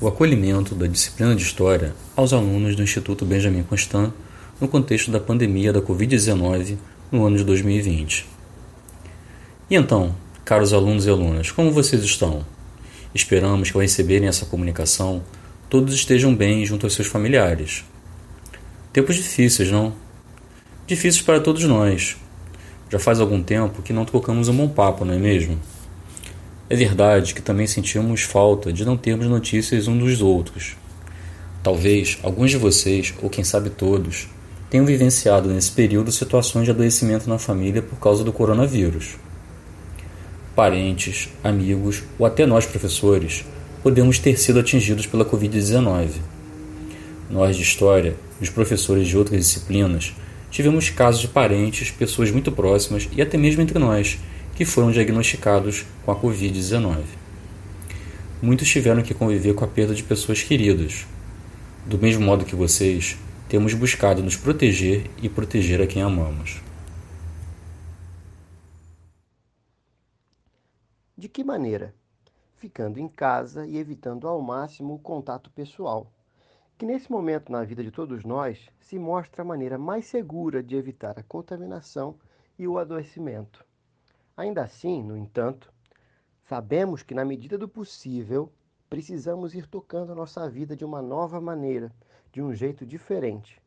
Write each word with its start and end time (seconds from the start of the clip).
o 0.00 0.08
acolhimento 0.08 0.74
da 0.74 0.86
disciplina 0.86 1.34
de 1.34 1.42
História 1.42 1.94
aos 2.16 2.32
alunos 2.32 2.74
do 2.74 2.82
Instituto 2.82 3.24
Benjamin 3.24 3.62
Constant 3.62 4.12
no 4.60 4.68
contexto 4.68 5.10
da 5.10 5.20
pandemia 5.20 5.72
da 5.72 5.80
Covid-19 5.80 6.76
no 7.10 7.24
ano 7.24 7.36
de 7.36 7.44
2020. 7.44 8.26
E 9.70 9.74
então, 9.74 10.14
caros 10.44 10.72
alunos 10.72 11.06
e 11.06 11.10
alunas, 11.10 11.50
como 11.50 11.72
vocês 11.72 12.02
estão? 12.02 12.44
Esperamos 13.14 13.70
que 13.70 13.76
ao 13.76 13.80
receberem 13.80 14.28
essa 14.28 14.46
comunicação, 14.46 15.22
todos 15.68 15.94
estejam 15.94 16.34
bem 16.34 16.64
junto 16.64 16.86
aos 16.86 16.94
seus 16.94 17.08
familiares. 17.08 17.84
Tempos 18.92 19.16
difíceis, 19.16 19.70
não? 19.70 19.94
Difíceis 20.86 21.22
para 21.22 21.40
todos 21.40 21.64
nós. 21.64 22.16
Já 22.90 22.98
faz 22.98 23.20
algum 23.20 23.42
tempo 23.42 23.82
que 23.82 23.92
não 23.92 24.04
trocamos 24.04 24.48
um 24.48 24.56
bom 24.56 24.68
papo, 24.68 25.04
não 25.04 25.14
é 25.14 25.18
mesmo? 25.18 25.58
É 26.70 26.76
verdade 26.76 27.34
que 27.34 27.42
também 27.42 27.66
sentimos 27.66 28.22
falta 28.22 28.72
de 28.72 28.84
não 28.84 28.96
termos 28.96 29.26
notícias 29.26 29.88
uns 29.88 29.98
dos 29.98 30.22
outros. 30.22 30.76
Talvez 31.62 32.18
alguns 32.22 32.50
de 32.50 32.56
vocês, 32.56 33.14
ou 33.22 33.28
quem 33.28 33.44
sabe 33.44 33.70
todos, 33.70 34.28
tenham 34.70 34.86
vivenciado 34.86 35.48
nesse 35.48 35.70
período 35.70 36.10
situações 36.10 36.64
de 36.64 36.70
adoecimento 36.70 37.28
na 37.28 37.38
família 37.38 37.82
por 37.82 37.98
causa 37.98 38.24
do 38.24 38.32
coronavírus. 38.32 39.16
Parentes, 40.56 41.28
amigos 41.44 42.02
ou 42.18 42.26
até 42.26 42.46
nós 42.46 42.64
professores 42.64 43.44
podemos 43.82 44.18
ter 44.18 44.38
sido 44.38 44.58
atingidos 44.58 45.06
pela 45.06 45.24
Covid-19. 45.24 46.08
Nós 47.30 47.56
de 47.56 47.62
História, 47.62 48.16
os 48.40 48.48
professores 48.48 49.08
de 49.08 49.16
outras 49.16 49.38
disciplinas, 49.40 50.14
tivemos 50.50 50.88
casos 50.90 51.20
de 51.20 51.28
parentes, 51.28 51.90
pessoas 51.90 52.30
muito 52.30 52.50
próximas 52.50 53.08
e 53.14 53.20
até 53.20 53.36
mesmo 53.36 53.60
entre 53.62 53.78
nós 53.78 54.18
que 54.62 54.66
foram 54.66 54.92
diagnosticados 54.92 55.84
com 56.04 56.12
a 56.12 56.16
Covid-19. 56.16 57.02
Muitos 58.40 58.68
tiveram 58.68 59.02
que 59.02 59.12
conviver 59.12 59.54
com 59.54 59.64
a 59.64 59.68
perda 59.68 59.92
de 59.92 60.04
pessoas 60.04 60.40
queridas. 60.40 61.04
Do 61.84 61.98
mesmo 61.98 62.24
modo 62.24 62.44
que 62.44 62.54
vocês, 62.54 63.18
temos 63.48 63.74
buscado 63.74 64.22
nos 64.22 64.36
proteger 64.36 65.10
e 65.20 65.28
proteger 65.28 65.82
a 65.82 65.86
quem 65.88 66.00
amamos. 66.00 66.62
De 71.18 71.28
que 71.28 71.42
maneira? 71.42 71.92
Ficando 72.54 73.00
em 73.00 73.08
casa 73.08 73.66
e 73.66 73.78
evitando 73.78 74.28
ao 74.28 74.40
máximo 74.40 74.94
o 74.94 74.98
contato 75.00 75.50
pessoal, 75.50 76.06
que 76.78 76.86
nesse 76.86 77.10
momento 77.10 77.50
na 77.50 77.64
vida 77.64 77.82
de 77.82 77.90
todos 77.90 78.22
nós 78.22 78.60
se 78.80 78.96
mostra 78.96 79.42
a 79.42 79.44
maneira 79.44 79.76
mais 79.76 80.06
segura 80.06 80.62
de 80.62 80.76
evitar 80.76 81.18
a 81.18 81.24
contaminação 81.24 82.14
e 82.56 82.68
o 82.68 82.78
adoecimento. 82.78 83.71
Ainda 84.36 84.62
assim, 84.62 85.02
no 85.02 85.16
entanto, 85.16 85.72
sabemos 86.44 87.02
que, 87.02 87.14
na 87.14 87.24
medida 87.24 87.58
do 87.58 87.68
possível, 87.68 88.50
precisamos 88.88 89.54
ir 89.54 89.66
tocando 89.66 90.12
a 90.12 90.14
nossa 90.14 90.48
vida 90.48 90.74
de 90.74 90.84
uma 90.84 91.02
nova 91.02 91.40
maneira, 91.40 91.92
de 92.32 92.40
um 92.40 92.54
jeito 92.54 92.86
diferente. 92.86 93.60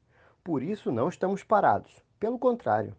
Por 0.43 0.63
isso, 0.63 0.91
não 0.91 1.07
estamos 1.07 1.43
parados. 1.43 1.91
Pelo 2.19 2.39
contrário, 2.39 2.95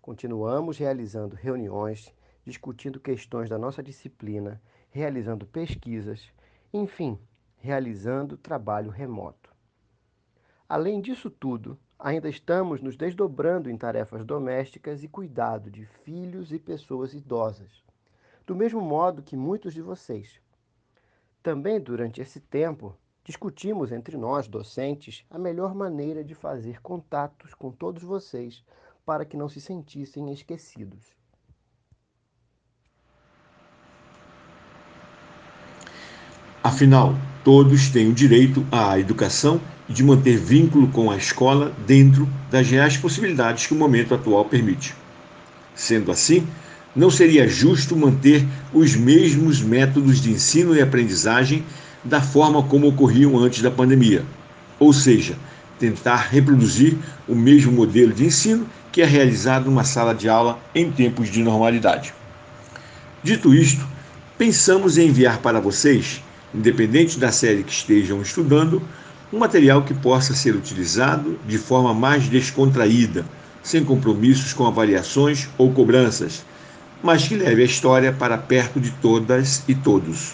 continuamos 0.00 0.78
realizando 0.78 1.34
reuniões, 1.34 2.14
discutindo 2.44 3.00
questões 3.00 3.48
da 3.48 3.58
nossa 3.58 3.82
disciplina, 3.82 4.60
realizando 4.90 5.46
pesquisas, 5.46 6.30
enfim, 6.72 7.18
realizando 7.56 8.36
trabalho 8.36 8.90
remoto. 8.90 9.50
Além 10.68 11.00
disso 11.00 11.28
tudo, 11.28 11.78
ainda 12.02 12.28
estamos 12.28 12.80
nos 12.80 12.96
desdobrando 12.96 13.70
em 13.70 13.76
tarefas 13.76 14.24
domésticas 14.24 15.04
e 15.04 15.08
cuidado 15.08 15.70
de 15.70 15.84
filhos 15.84 16.50
e 16.50 16.58
pessoas 16.58 17.12
idosas, 17.12 17.84
do 18.46 18.56
mesmo 18.56 18.80
modo 18.80 19.22
que 19.22 19.36
muitos 19.36 19.74
de 19.74 19.82
vocês. 19.82 20.40
Também 21.42 21.78
durante 21.78 22.20
esse 22.20 22.40
tempo, 22.40 22.96
discutimos 23.22 23.92
entre 23.92 24.16
nós, 24.16 24.48
docentes, 24.48 25.24
a 25.30 25.38
melhor 25.38 25.74
maneira 25.74 26.24
de 26.24 26.34
fazer 26.34 26.80
contatos 26.80 27.54
com 27.54 27.70
todos 27.70 28.02
vocês 28.02 28.64
para 29.04 29.24
que 29.24 29.36
não 29.36 29.48
se 29.48 29.60
sentissem 29.60 30.32
esquecidos. 30.32 31.14
Afinal, 36.62 37.14
todos 37.42 37.88
têm 37.90 38.08
o 38.08 38.14
direito 38.14 38.60
à 38.70 38.98
educação 38.98 39.60
e 39.90 39.92
de 39.92 40.04
manter 40.04 40.38
vínculo 40.38 40.86
com 40.86 41.10
a 41.10 41.16
escola 41.16 41.72
dentro 41.84 42.28
das 42.48 42.70
reais 42.70 42.96
possibilidades 42.96 43.66
que 43.66 43.74
o 43.74 43.76
momento 43.76 44.14
atual 44.14 44.44
permite. 44.44 44.94
Sendo 45.74 46.12
assim, 46.12 46.46
não 46.94 47.10
seria 47.10 47.48
justo 47.48 47.96
manter 47.96 48.46
os 48.72 48.94
mesmos 48.94 49.60
métodos 49.60 50.20
de 50.20 50.30
ensino 50.30 50.76
e 50.76 50.80
aprendizagem 50.80 51.64
da 52.04 52.20
forma 52.20 52.62
como 52.62 52.86
ocorriam 52.86 53.36
antes 53.36 53.62
da 53.62 53.70
pandemia, 53.70 54.24
ou 54.78 54.92
seja, 54.92 55.36
tentar 55.78 56.28
reproduzir 56.30 56.96
o 57.26 57.34
mesmo 57.34 57.72
modelo 57.72 58.12
de 58.12 58.24
ensino 58.24 58.66
que 58.92 59.02
é 59.02 59.04
realizado 59.04 59.66
numa 59.66 59.84
sala 59.84 60.14
de 60.14 60.28
aula 60.28 60.58
em 60.74 60.90
tempos 60.90 61.28
de 61.30 61.42
normalidade. 61.42 62.14
Dito 63.22 63.54
isto, 63.54 63.86
pensamos 64.38 64.98
em 64.98 65.08
enviar 65.08 65.38
para 65.38 65.60
vocês, 65.60 66.22
independente 66.54 67.18
da 67.18 67.30
série 67.32 67.62
que 67.62 67.72
estejam 67.72 68.22
estudando, 68.22 68.82
um 69.32 69.38
material 69.38 69.82
que 69.82 69.94
possa 69.94 70.34
ser 70.34 70.56
utilizado 70.56 71.38
de 71.46 71.56
forma 71.56 71.94
mais 71.94 72.28
descontraída, 72.28 73.24
sem 73.62 73.84
compromissos 73.84 74.52
com 74.52 74.66
avaliações 74.66 75.48
ou 75.56 75.72
cobranças, 75.72 76.44
mas 77.02 77.26
que 77.28 77.36
leve 77.36 77.62
a 77.62 77.66
história 77.66 78.12
para 78.12 78.36
perto 78.36 78.80
de 78.80 78.90
todas 78.90 79.62
e 79.68 79.74
todos. 79.74 80.32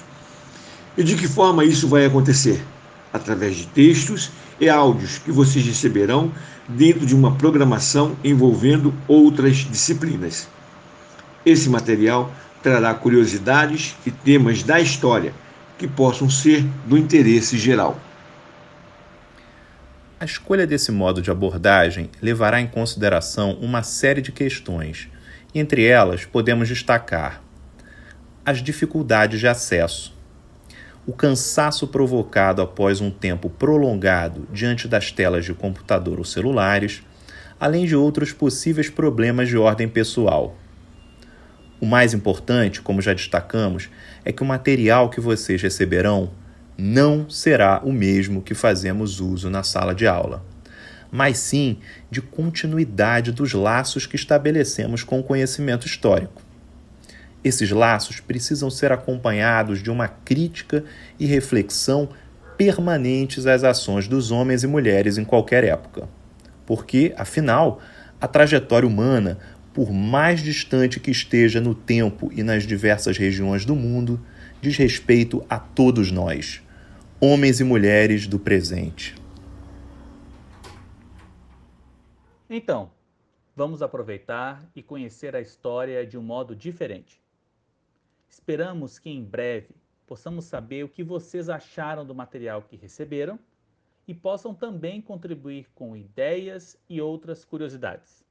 E 0.96 1.04
de 1.04 1.14
que 1.14 1.28
forma 1.28 1.64
isso 1.64 1.86
vai 1.86 2.06
acontecer? 2.06 2.64
Através 3.12 3.56
de 3.56 3.66
textos 3.66 4.30
e 4.58 4.68
áudios 4.68 5.18
que 5.18 5.30
vocês 5.30 5.64
receberão 5.64 6.32
dentro 6.66 7.04
de 7.04 7.14
uma 7.14 7.34
programação 7.34 8.16
envolvendo 8.24 8.94
outras 9.06 9.56
disciplinas. 9.58 10.48
Esse 11.44 11.68
material 11.68 12.32
trará 12.62 12.92
curiosidades 12.94 13.94
e 14.06 14.10
temas 14.10 14.62
da 14.62 14.80
história 14.80 15.34
que 15.78 15.86
possam 15.86 16.30
ser 16.30 16.64
do 16.86 16.96
interesse 16.96 17.58
geral. 17.58 18.00
A 20.18 20.24
escolha 20.24 20.66
desse 20.66 20.90
modo 20.90 21.20
de 21.20 21.30
abordagem 21.30 22.08
levará 22.22 22.58
em 22.58 22.66
consideração 22.66 23.52
uma 23.60 23.82
série 23.82 24.22
de 24.22 24.32
questões. 24.32 25.10
Entre 25.54 25.84
elas, 25.84 26.24
podemos 26.24 26.68
destacar 26.68 27.42
as 28.42 28.62
dificuldades 28.62 29.40
de 29.40 29.46
acesso, 29.46 30.16
o 31.06 31.12
cansaço 31.12 31.86
provocado 31.86 32.62
após 32.62 33.02
um 33.02 33.10
tempo 33.10 33.50
prolongado 33.50 34.48
diante 34.50 34.88
das 34.88 35.12
telas 35.12 35.44
de 35.44 35.52
computador 35.52 36.18
ou 36.18 36.24
celulares, 36.24 37.02
além 37.60 37.84
de 37.84 37.94
outros 37.94 38.32
possíveis 38.32 38.88
problemas 38.88 39.48
de 39.48 39.58
ordem 39.58 39.86
pessoal. 39.86 40.56
O 41.78 41.84
mais 41.84 42.14
importante, 42.14 42.80
como 42.80 43.02
já 43.02 43.12
destacamos, 43.12 43.90
é 44.24 44.32
que 44.32 44.42
o 44.42 44.46
material 44.46 45.10
que 45.10 45.20
vocês 45.20 45.60
receberão 45.60 46.30
não 46.78 47.30
será 47.30 47.80
o 47.82 47.92
mesmo 47.92 48.42
que 48.42 48.54
fazemos 48.54 49.18
uso 49.18 49.48
na 49.48 49.62
sala 49.62 49.94
de 49.94 50.06
aula, 50.06 50.44
mas 51.10 51.38
sim 51.38 51.78
de 52.10 52.20
continuidade 52.20 53.32
dos 53.32 53.54
laços 53.54 54.06
que 54.06 54.16
estabelecemos 54.16 55.02
com 55.02 55.18
o 55.18 55.22
conhecimento 55.22 55.86
histórico. 55.86 56.42
Esses 57.42 57.70
laços 57.70 58.20
precisam 58.20 58.68
ser 58.68 58.92
acompanhados 58.92 59.82
de 59.82 59.90
uma 59.90 60.08
crítica 60.08 60.84
e 61.18 61.24
reflexão 61.26 62.10
permanentes 62.58 63.46
às 63.46 63.64
ações 63.64 64.08
dos 64.08 64.30
homens 64.30 64.62
e 64.62 64.66
mulheres 64.66 65.16
em 65.16 65.24
qualquer 65.24 65.64
época. 65.64 66.08
Porque, 66.66 67.14
afinal, 67.16 67.80
a 68.20 68.26
trajetória 68.26 68.88
humana, 68.88 69.38
por 69.72 69.92
mais 69.92 70.40
distante 70.40 70.98
que 70.98 71.10
esteja 71.10 71.60
no 71.60 71.74
tempo 71.74 72.30
e 72.34 72.42
nas 72.42 72.64
diversas 72.64 73.16
regiões 73.16 73.64
do 73.64 73.76
mundo, 73.76 74.20
diz 74.60 74.76
respeito 74.76 75.44
a 75.48 75.58
todos 75.58 76.10
nós 76.10 76.65
homens 77.18 77.60
e 77.60 77.64
mulheres 77.64 78.26
do 78.26 78.38
presente. 78.38 79.14
Então, 82.48 82.90
vamos 83.54 83.80
aproveitar 83.80 84.62
e 84.76 84.82
conhecer 84.82 85.34
a 85.34 85.40
história 85.40 86.06
de 86.06 86.18
um 86.18 86.22
modo 86.22 86.54
diferente. 86.54 87.18
Esperamos 88.28 88.98
que 88.98 89.08
em 89.08 89.24
breve 89.24 89.74
possamos 90.06 90.44
saber 90.44 90.84
o 90.84 90.90
que 90.90 91.02
vocês 91.02 91.48
acharam 91.48 92.04
do 92.04 92.14
material 92.14 92.60
que 92.60 92.76
receberam 92.76 93.38
e 94.06 94.14
possam 94.14 94.54
também 94.54 95.00
contribuir 95.00 95.70
com 95.74 95.96
ideias 95.96 96.78
e 96.86 97.00
outras 97.00 97.46
curiosidades. 97.46 98.22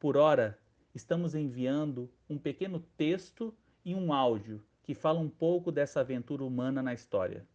Por 0.00 0.16
hora, 0.16 0.58
estamos 0.94 1.34
enviando 1.34 2.10
um 2.28 2.38
pequeno 2.38 2.82
texto 2.96 3.54
e 3.84 3.94
um 3.94 4.14
áudio 4.14 4.62
que 4.82 4.94
fala 4.94 5.20
um 5.20 5.28
pouco 5.28 5.70
dessa 5.70 6.00
aventura 6.00 6.42
humana 6.42 6.82
na 6.82 6.94
história 6.94 7.46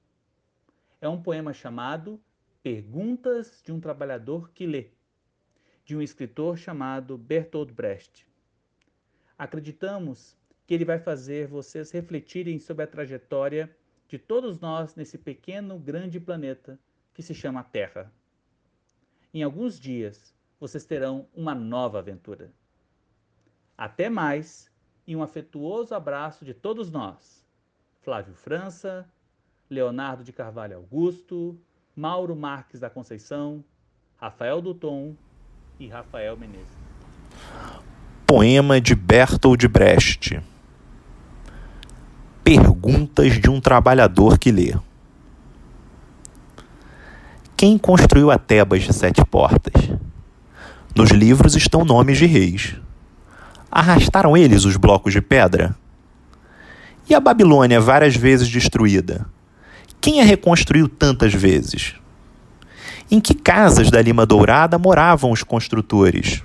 é 1.01 1.09
um 1.09 1.21
poema 1.21 1.51
chamado 1.51 2.21
Perguntas 2.61 3.59
de 3.65 3.71
um 3.71 3.79
Trabalhador 3.79 4.51
que 4.51 4.67
Lê, 4.67 4.91
de 5.83 5.97
um 5.97 6.01
escritor 6.01 6.59
chamado 6.59 7.17
Bertolt 7.17 7.71
Brecht. 7.71 8.27
Acreditamos 9.35 10.37
que 10.67 10.75
ele 10.75 10.85
vai 10.85 10.99
fazer 10.99 11.47
vocês 11.47 11.89
refletirem 11.89 12.59
sobre 12.59 12.83
a 12.83 12.87
trajetória 12.87 13.75
de 14.07 14.19
todos 14.19 14.59
nós 14.59 14.95
nesse 14.95 15.17
pequeno, 15.17 15.79
grande 15.79 16.19
planeta 16.19 16.79
que 17.15 17.23
se 17.23 17.33
chama 17.33 17.63
Terra. 17.63 18.13
Em 19.33 19.41
alguns 19.41 19.79
dias, 19.79 20.35
vocês 20.59 20.85
terão 20.85 21.27
uma 21.33 21.55
nova 21.55 21.97
aventura. 21.97 22.53
Até 23.75 24.07
mais 24.07 24.71
e 25.07 25.15
um 25.15 25.23
afetuoso 25.23 25.95
abraço 25.95 26.45
de 26.45 26.53
todos 26.53 26.91
nós. 26.91 27.43
Flávio 28.01 28.35
França, 28.35 29.11
Leonardo 29.71 30.21
de 30.21 30.33
Carvalho 30.33 30.75
Augusto, 30.75 31.57
Mauro 31.95 32.35
Marques 32.35 32.81
da 32.81 32.89
Conceição, 32.89 33.63
Rafael 34.17 34.61
Duton 34.61 35.15
e 35.79 35.87
Rafael 35.87 36.35
Menezes. 36.35 36.67
Poema 38.27 38.81
de 38.81 38.93
Bertold 38.93 39.65
Brecht. 39.69 40.41
Perguntas 42.43 43.39
de 43.39 43.49
um 43.49 43.61
trabalhador 43.61 44.37
que 44.37 44.51
lê. 44.51 44.75
Quem 47.55 47.77
construiu 47.77 48.29
a 48.29 48.37
Tebas 48.37 48.83
de 48.83 48.91
sete 48.91 49.23
portas? 49.23 49.89
Nos 50.93 51.11
livros 51.11 51.55
estão 51.55 51.85
nomes 51.85 52.17
de 52.17 52.25
reis. 52.25 52.75
Arrastaram 53.71 54.35
eles 54.35 54.65
os 54.65 54.75
blocos 54.75 55.13
de 55.13 55.21
pedra? 55.21 55.73
E 57.09 57.15
a 57.15 57.21
Babilônia, 57.21 57.79
várias 57.79 58.17
vezes 58.17 58.49
destruída? 58.49 59.25
Quem 60.01 60.19
a 60.19 60.23
reconstruiu 60.23 60.89
tantas 60.89 61.31
vezes? 61.31 61.93
Em 63.09 63.21
que 63.21 63.35
casas 63.35 63.91
da 63.91 64.01
Lima 64.01 64.25
Dourada 64.25 64.79
moravam 64.79 65.31
os 65.31 65.43
construtores? 65.43 66.41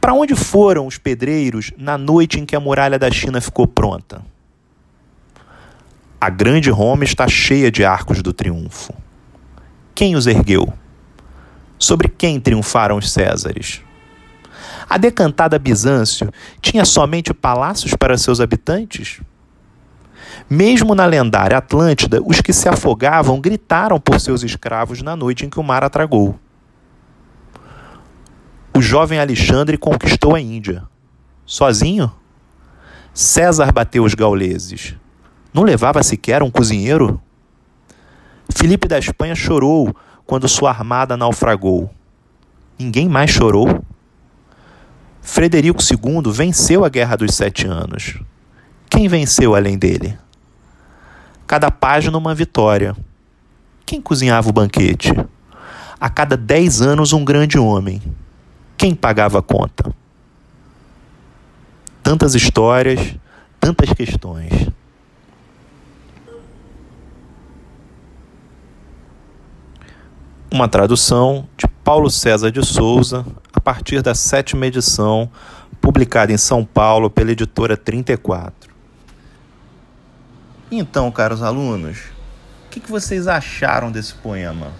Para 0.00 0.14
onde 0.14 0.36
foram 0.36 0.86
os 0.86 0.96
pedreiros 0.96 1.72
na 1.76 1.98
noite 1.98 2.38
em 2.38 2.46
que 2.46 2.54
a 2.54 2.60
muralha 2.60 3.00
da 3.00 3.10
China 3.10 3.40
ficou 3.40 3.66
pronta? 3.66 4.24
A 6.20 6.30
grande 6.30 6.70
Roma 6.70 7.02
está 7.02 7.26
cheia 7.26 7.68
de 7.68 7.84
arcos 7.84 8.22
do 8.22 8.32
triunfo. 8.32 8.94
Quem 9.92 10.14
os 10.14 10.28
ergueu? 10.28 10.72
Sobre 11.80 12.08
quem 12.08 12.38
triunfaram 12.38 12.96
os 12.96 13.10
Césares? 13.10 13.80
A 14.88 14.98
decantada 14.98 15.58
Bizâncio 15.58 16.32
tinha 16.60 16.84
somente 16.84 17.34
palácios 17.34 17.94
para 17.96 18.16
seus 18.16 18.40
habitantes? 18.40 19.20
Mesmo 20.48 20.94
na 20.94 21.06
lendária 21.06 21.58
Atlântida, 21.58 22.20
os 22.24 22.40
que 22.40 22.52
se 22.52 22.68
afogavam 22.68 23.40
gritaram 23.40 23.98
por 23.98 24.20
seus 24.20 24.42
escravos 24.42 25.02
na 25.02 25.16
noite 25.16 25.46
em 25.46 25.50
que 25.50 25.60
o 25.60 25.62
mar 25.62 25.84
atragou. 25.84 26.38
O 28.74 28.80
jovem 28.80 29.18
Alexandre 29.18 29.76
conquistou 29.76 30.34
a 30.34 30.40
Índia. 30.40 30.84
Sozinho? 31.44 32.12
César 33.12 33.70
bateu 33.72 34.04
os 34.04 34.14
gauleses. 34.14 34.96
Não 35.52 35.62
levava 35.62 36.02
sequer 36.02 36.42
um 36.42 36.50
cozinheiro? 36.50 37.20
Filipe 38.56 38.88
da 38.88 38.98
Espanha 38.98 39.34
chorou 39.34 39.94
quando 40.24 40.48
sua 40.48 40.70
armada 40.70 41.16
naufragou. 41.16 41.90
Ninguém 42.78 43.08
mais 43.08 43.30
chorou? 43.30 43.84
Frederico 45.20 45.80
II 45.82 46.32
venceu 46.32 46.84
a 46.84 46.88
Guerra 46.88 47.16
dos 47.16 47.34
Sete 47.34 47.66
Anos. 47.66 48.18
Quem 49.02 49.08
venceu 49.08 49.56
além 49.56 49.76
dele? 49.76 50.16
Cada 51.44 51.72
página 51.72 52.16
uma 52.16 52.36
vitória. 52.36 52.94
Quem 53.84 54.00
cozinhava 54.00 54.48
o 54.48 54.52
banquete? 54.52 55.12
A 55.98 56.08
cada 56.08 56.36
dez 56.36 56.80
anos 56.80 57.12
um 57.12 57.24
grande 57.24 57.58
homem. 57.58 58.00
Quem 58.76 58.94
pagava 58.94 59.40
a 59.40 59.42
conta? 59.42 59.92
Tantas 62.00 62.36
histórias, 62.36 63.16
tantas 63.58 63.92
questões. 63.92 64.68
Uma 70.48 70.68
tradução 70.68 71.48
de 71.56 71.66
Paulo 71.82 72.08
César 72.08 72.52
de 72.52 72.64
Souza, 72.64 73.26
a 73.52 73.60
partir 73.60 74.00
da 74.00 74.14
sétima 74.14 74.68
edição, 74.68 75.28
publicada 75.80 76.32
em 76.32 76.38
São 76.38 76.64
Paulo 76.64 77.10
pela 77.10 77.32
editora 77.32 77.76
34. 77.76 78.61
Então, 80.74 81.12
caros 81.12 81.42
alunos, 81.42 81.98
o 82.64 82.70
que 82.70 82.80
vocês 82.90 83.28
acharam 83.28 83.92
desse 83.92 84.14
poema? 84.14 84.72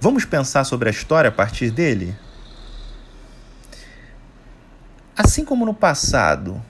Vamos 0.00 0.24
pensar 0.24 0.64
sobre 0.64 0.88
a 0.88 0.90
história 0.90 1.28
a 1.28 1.32
partir 1.32 1.70
dele? 1.70 2.12
Assim 5.16 5.44
como 5.44 5.64
no 5.64 5.72
passado, 5.72 6.60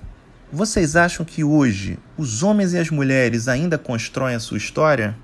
vocês 0.52 0.96
acham 0.96 1.24
que 1.24 1.42
hoje 1.42 1.98
os 2.18 2.42
homens 2.42 2.74
e 2.74 2.78
as 2.78 2.90
mulheres 2.90 3.48
ainda 3.48 3.78
constroem 3.78 4.34
a 4.34 4.40
sua 4.40 4.58
história? 4.58 5.16